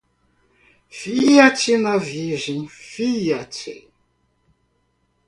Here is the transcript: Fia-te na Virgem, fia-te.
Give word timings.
Fia-te 0.99 1.75
na 1.83 1.95
Virgem, 2.07 2.59
fia-te. 2.91 3.75